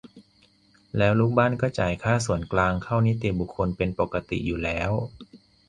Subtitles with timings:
[0.97, 4.91] แล้วลูกบ้านก็จ่ายค่าส่วนกลางเข้านิติบุคคลเป็นปกติอยู่แล้ว